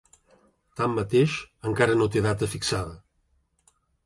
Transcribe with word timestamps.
Tanmateix, 0.79 1.35
encara 1.73 1.99
no 2.01 2.09
té 2.17 2.25
data 2.29 2.51
fixada. 2.55 2.99